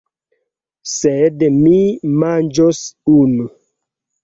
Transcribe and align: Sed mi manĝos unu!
Sed 0.93 1.45
mi 1.59 1.83
manĝos 2.23 2.83
unu! 3.21 3.49